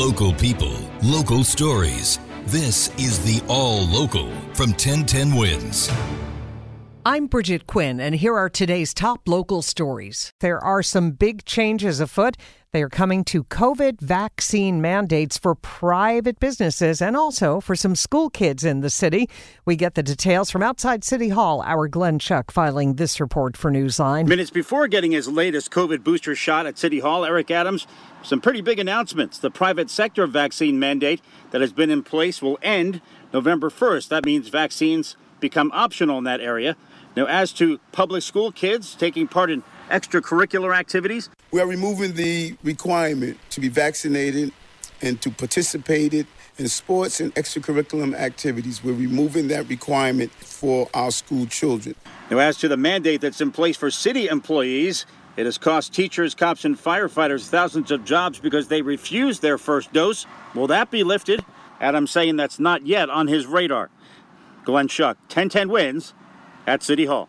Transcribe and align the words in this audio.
Local 0.00 0.32
people, 0.32 0.74
local 1.02 1.44
stories. 1.44 2.20
This 2.46 2.88
is 2.98 3.18
the 3.18 3.44
All 3.48 3.84
Local 3.86 4.30
from 4.54 4.70
1010 4.70 5.36
Wins. 5.36 5.90
I'm 7.04 7.26
Bridget 7.26 7.66
Quinn, 7.66 8.00
and 8.00 8.14
here 8.14 8.34
are 8.34 8.48
today's 8.48 8.94
top 8.94 9.28
local 9.28 9.60
stories. 9.60 10.32
There 10.40 10.58
are 10.58 10.82
some 10.82 11.10
big 11.10 11.44
changes 11.44 12.00
afoot. 12.00 12.38
They 12.72 12.84
are 12.84 12.88
coming 12.88 13.24
to 13.24 13.42
COVID 13.42 14.00
vaccine 14.00 14.80
mandates 14.80 15.36
for 15.36 15.56
private 15.56 16.38
businesses 16.38 17.02
and 17.02 17.16
also 17.16 17.58
for 17.58 17.74
some 17.74 17.96
school 17.96 18.30
kids 18.30 18.62
in 18.62 18.78
the 18.78 18.90
city. 18.90 19.28
We 19.64 19.74
get 19.74 19.96
the 19.96 20.04
details 20.04 20.52
from 20.52 20.62
outside 20.62 21.02
City 21.02 21.30
Hall. 21.30 21.62
Our 21.62 21.88
Glenn 21.88 22.20
Schuck 22.20 22.52
filing 22.52 22.94
this 22.94 23.18
report 23.18 23.56
for 23.56 23.72
Newsline. 23.72 24.28
Minutes 24.28 24.50
before 24.52 24.86
getting 24.86 25.10
his 25.10 25.26
latest 25.26 25.72
COVID 25.72 26.04
booster 26.04 26.36
shot 26.36 26.64
at 26.64 26.78
City 26.78 27.00
Hall, 27.00 27.24
Eric 27.24 27.50
Adams, 27.50 27.88
some 28.22 28.40
pretty 28.40 28.60
big 28.60 28.78
announcements. 28.78 29.36
The 29.36 29.50
private 29.50 29.90
sector 29.90 30.28
vaccine 30.28 30.78
mandate 30.78 31.20
that 31.50 31.60
has 31.60 31.72
been 31.72 31.90
in 31.90 32.04
place 32.04 32.40
will 32.40 32.60
end 32.62 33.00
November 33.32 33.70
1st. 33.70 34.06
That 34.10 34.24
means 34.24 34.46
vaccines 34.46 35.16
become 35.40 35.72
optional 35.74 36.18
in 36.18 36.24
that 36.24 36.40
area. 36.40 36.76
Now, 37.16 37.26
as 37.26 37.52
to 37.54 37.80
public 37.90 38.22
school 38.22 38.52
kids 38.52 38.94
taking 38.94 39.26
part 39.26 39.50
in 39.50 39.64
extracurricular 39.90 40.76
activities, 40.76 41.28
we 41.50 41.60
are 41.60 41.66
removing 41.66 42.12
the 42.14 42.56
requirement 42.62 43.38
to 43.50 43.60
be 43.60 43.68
vaccinated 43.68 44.52
and 45.02 45.20
to 45.22 45.30
participate 45.30 46.14
in 46.14 46.68
sports 46.68 47.20
and 47.20 47.34
extracurricular 47.34 48.14
activities. 48.14 48.84
We're 48.84 48.92
removing 48.92 49.48
that 49.48 49.68
requirement 49.68 50.30
for 50.30 50.88
our 50.94 51.10
school 51.10 51.46
children. 51.46 51.96
Now, 52.30 52.38
as 52.38 52.56
to 52.58 52.68
the 52.68 52.76
mandate 52.76 53.22
that's 53.22 53.40
in 53.40 53.50
place 53.50 53.76
for 53.76 53.90
city 53.90 54.28
employees, 54.28 55.04
it 55.36 55.46
has 55.46 55.58
cost 55.58 55.92
teachers, 55.92 56.34
cops, 56.36 56.64
and 56.64 56.78
firefighters 56.78 57.48
thousands 57.48 57.90
of 57.90 58.04
jobs 58.04 58.38
because 58.38 58.68
they 58.68 58.82
refused 58.82 59.42
their 59.42 59.58
first 59.58 59.92
dose. 59.92 60.26
Will 60.54 60.68
that 60.68 60.92
be 60.92 61.02
lifted? 61.02 61.44
Adams 61.80 62.12
saying 62.12 62.36
that's 62.36 62.60
not 62.60 62.86
yet 62.86 63.10
on 63.10 63.26
his 63.26 63.46
radar. 63.46 63.90
Glenn 64.64 64.86
Schuck, 64.86 65.16
1010 65.28 65.70
wins 65.70 66.14
at 66.66 66.82
City 66.82 67.06
Hall. 67.06 67.28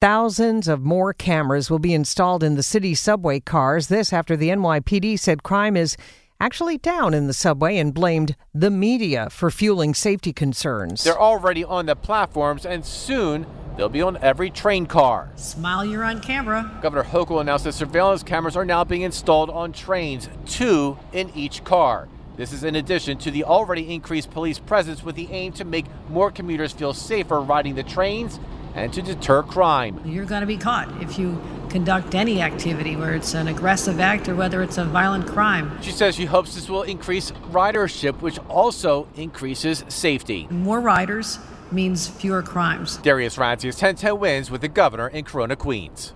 Thousands 0.00 0.68
of 0.68 0.84
more 0.84 1.12
cameras 1.12 1.70
will 1.70 1.80
be 1.80 1.92
installed 1.92 2.44
in 2.44 2.54
the 2.54 2.62
city 2.62 2.94
subway 2.94 3.40
cars. 3.40 3.88
This 3.88 4.12
after 4.12 4.36
the 4.36 4.50
NYPD 4.50 5.18
said 5.18 5.42
crime 5.42 5.76
is 5.76 5.96
actually 6.40 6.78
down 6.78 7.14
in 7.14 7.26
the 7.26 7.32
subway 7.32 7.78
and 7.78 7.92
blamed 7.92 8.36
the 8.54 8.70
media 8.70 9.28
for 9.28 9.50
fueling 9.50 9.94
safety 9.94 10.32
concerns. 10.32 11.02
They're 11.02 11.20
already 11.20 11.64
on 11.64 11.86
the 11.86 11.96
platforms 11.96 12.64
and 12.64 12.84
soon 12.84 13.44
they'll 13.76 13.88
be 13.88 14.02
on 14.02 14.16
every 14.18 14.50
train 14.50 14.86
car. 14.86 15.32
Smile, 15.34 15.84
you're 15.84 16.04
on 16.04 16.20
camera. 16.20 16.78
Governor 16.80 17.02
Hochul 17.02 17.40
announced 17.40 17.64
that 17.64 17.72
surveillance 17.72 18.22
cameras 18.22 18.56
are 18.56 18.64
now 18.64 18.84
being 18.84 19.02
installed 19.02 19.50
on 19.50 19.72
trains, 19.72 20.28
two 20.46 20.96
in 21.12 21.30
each 21.34 21.64
car. 21.64 22.08
This 22.36 22.52
is 22.52 22.62
in 22.62 22.76
addition 22.76 23.18
to 23.18 23.32
the 23.32 23.42
already 23.42 23.92
increased 23.92 24.30
police 24.30 24.60
presence 24.60 25.02
with 25.02 25.16
the 25.16 25.28
aim 25.32 25.52
to 25.54 25.64
make 25.64 25.86
more 26.08 26.30
commuters 26.30 26.72
feel 26.72 26.94
safer 26.94 27.40
riding 27.40 27.74
the 27.74 27.82
trains 27.82 28.38
and 28.84 28.92
to 28.92 29.02
deter 29.02 29.42
crime. 29.42 30.00
You're 30.04 30.24
going 30.24 30.40
to 30.40 30.46
be 30.46 30.56
caught 30.56 30.88
if 31.02 31.18
you 31.18 31.40
conduct 31.68 32.14
any 32.14 32.40
activity 32.40 32.96
where 32.96 33.14
it's 33.14 33.34
an 33.34 33.48
aggressive 33.48 34.00
act 34.00 34.28
or 34.28 34.34
whether 34.34 34.62
it's 34.62 34.78
a 34.78 34.84
violent 34.84 35.26
crime. 35.26 35.80
She 35.82 35.92
says 35.92 36.14
she 36.14 36.24
hopes 36.24 36.54
this 36.54 36.68
will 36.68 36.82
increase 36.82 37.30
ridership, 37.50 38.20
which 38.20 38.38
also 38.48 39.08
increases 39.16 39.84
safety. 39.88 40.46
More 40.50 40.80
riders 40.80 41.38
means 41.70 42.08
fewer 42.08 42.42
crimes. 42.42 42.96
Darius 42.98 43.36
Radzius 43.36 43.74
1010 43.74 44.18
wins 44.18 44.50
with 44.50 44.62
the 44.62 44.68
governor 44.68 45.08
in 45.08 45.24
Corona, 45.24 45.56
Queens. 45.56 46.14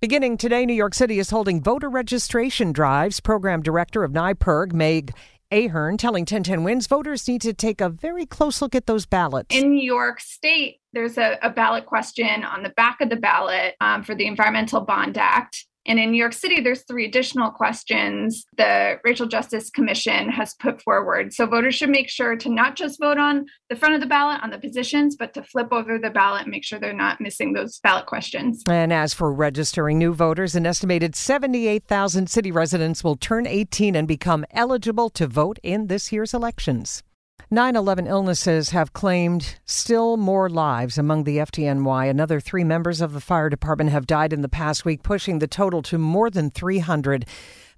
Beginning 0.00 0.36
today, 0.36 0.66
New 0.66 0.74
York 0.74 0.92
City 0.92 1.18
is 1.18 1.30
holding 1.30 1.62
voter 1.62 1.88
registration 1.88 2.72
drives. 2.72 3.20
Program 3.20 3.62
director 3.62 4.04
of 4.04 4.12
NYPIRG, 4.12 4.72
Meg 4.74 5.14
Ahearn, 5.52 5.96
telling 5.96 6.22
1010 6.22 6.64
Wins 6.64 6.86
voters 6.86 7.28
need 7.28 7.40
to 7.42 7.52
take 7.52 7.80
a 7.80 7.88
very 7.88 8.26
close 8.26 8.60
look 8.60 8.74
at 8.74 8.86
those 8.86 9.06
ballots. 9.06 9.54
In 9.54 9.70
New 9.70 9.82
York 9.82 10.20
State, 10.20 10.80
there's 10.92 11.18
a, 11.18 11.38
a 11.42 11.50
ballot 11.50 11.86
question 11.86 12.44
on 12.44 12.62
the 12.62 12.70
back 12.70 13.00
of 13.00 13.10
the 13.10 13.16
ballot 13.16 13.74
um, 13.80 14.02
for 14.02 14.14
the 14.14 14.26
Environmental 14.26 14.80
Bond 14.80 15.18
Act. 15.18 15.66
And 15.86 15.98
in 15.98 16.10
New 16.10 16.18
York 16.18 16.32
City, 16.32 16.60
there's 16.60 16.84
three 16.84 17.04
additional 17.04 17.50
questions 17.50 18.44
the 18.56 18.98
Racial 19.04 19.26
Justice 19.26 19.70
Commission 19.70 20.30
has 20.30 20.54
put 20.54 20.80
forward. 20.82 21.32
So 21.32 21.46
voters 21.46 21.74
should 21.74 21.90
make 21.90 22.08
sure 22.08 22.36
to 22.36 22.48
not 22.48 22.76
just 22.76 22.98
vote 23.00 23.18
on 23.18 23.46
the 23.68 23.76
front 23.76 23.94
of 23.94 24.00
the 24.00 24.06
ballot 24.06 24.42
on 24.42 24.50
the 24.50 24.58
positions, 24.58 25.16
but 25.16 25.34
to 25.34 25.42
flip 25.42 25.68
over 25.72 25.98
the 25.98 26.10
ballot 26.10 26.42
and 26.42 26.50
make 26.50 26.64
sure 26.64 26.78
they're 26.78 26.92
not 26.92 27.20
missing 27.20 27.52
those 27.52 27.80
ballot 27.80 28.06
questions. 28.06 28.62
And 28.68 28.92
as 28.92 29.12
for 29.12 29.32
registering 29.32 29.98
new 29.98 30.14
voters, 30.14 30.54
an 30.54 30.66
estimated 30.66 31.14
78,000 31.14 32.28
city 32.30 32.50
residents 32.50 33.04
will 33.04 33.16
turn 33.16 33.46
18 33.46 33.94
and 33.94 34.08
become 34.08 34.44
eligible 34.52 35.10
to 35.10 35.26
vote 35.26 35.58
in 35.62 35.88
this 35.88 36.12
year's 36.12 36.32
elections. 36.32 37.02
9 37.50 37.76
11 37.76 38.06
illnesses 38.06 38.70
have 38.70 38.94
claimed 38.94 39.56
still 39.66 40.16
more 40.16 40.48
lives 40.48 40.96
among 40.96 41.24
the 41.24 41.36
FDNY. 41.36 42.08
Another 42.08 42.40
three 42.40 42.64
members 42.64 43.02
of 43.02 43.12
the 43.12 43.20
fire 43.20 43.50
department 43.50 43.90
have 43.90 44.06
died 44.06 44.32
in 44.32 44.40
the 44.40 44.48
past 44.48 44.84
week, 44.86 45.02
pushing 45.02 45.38
the 45.38 45.46
total 45.46 45.82
to 45.82 45.98
more 45.98 46.30
than 46.30 46.50
300. 46.50 47.26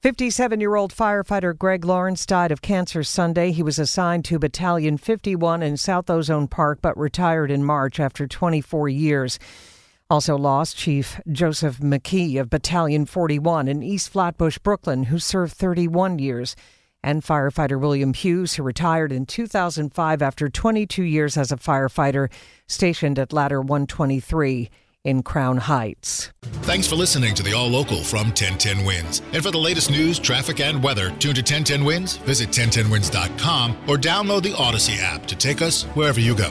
57 0.00 0.60
year 0.60 0.76
old 0.76 0.94
firefighter 0.94 1.56
Greg 1.56 1.84
Lawrence 1.84 2.25
died 2.26 2.53
of 2.53 2.62
cancer 2.62 3.03
Sunday. 3.03 3.50
He 3.50 3.62
was 3.62 3.78
assigned 3.78 4.25
to 4.26 4.38
Battalion 4.38 4.99
51 4.99 5.65
in 5.65 5.76
South 5.76 6.09
Ozone 6.09 6.47
Park, 6.47 6.78
but 6.81 6.97
retired 6.97 7.50
in 7.50 7.65
March 7.65 7.99
after 7.99 8.28
24 8.28 8.88
years. 8.88 9.38
Also 10.09 10.37
lost 10.37 10.76
Chief 10.76 11.21
Joseph 11.32 11.78
McKee 11.78 12.41
of 12.41 12.50
Battalion 12.50 13.05
41 13.05 13.66
in 13.66 13.82
East 13.82 14.10
Flatbush, 14.10 14.59
Brooklyn, 14.59 15.05
who 15.05 15.19
served 15.19 15.55
31 15.55 16.21
years 16.21 16.55
and 17.06 17.22
firefighter 17.22 17.81
William 17.81 18.12
Hughes, 18.12 18.55
who 18.55 18.65
retired 18.65 19.12
in 19.12 19.25
2005 19.27 20.21
after 20.21 20.49
22 20.49 21.05
years 21.05 21.37
as 21.37 21.53
a 21.53 21.56
firefighter 21.56 22.31
stationed 22.67 23.17
at 23.19 23.33
Ladder 23.33 23.61
123 23.61 24.69
in 25.05 25.22
Crown 25.22 25.59
Heights. 25.59 26.33
Thanks 26.62 26.89
for 26.89 26.97
listening 26.97 27.33
to 27.37 27.44
the 27.44 27.53
All 27.53 27.69
Local 27.69 28.03
from 28.03 28.27
1010 28.27 28.84
Wins. 28.84 29.22
And 29.33 29.43
for 29.43 29.53
the 29.53 29.59
latest 29.59 29.89
news, 29.89 30.19
traffic, 30.19 30.59
and 30.59 30.83
weather, 30.83 31.11
tune 31.11 31.34
to 31.34 31.43
1010 31.43 31.84
Wins, 31.84 32.17
visit 32.17 32.49
1010wins.com, 32.49 33.77
or 33.87 33.97
download 33.97 34.43
the 34.43 34.53
Audacy 34.55 35.00
app 35.00 35.27
to 35.27 35.37
take 35.37 35.62
us 35.62 35.84
wherever 35.94 36.19
you 36.19 36.34
go. 36.34 36.50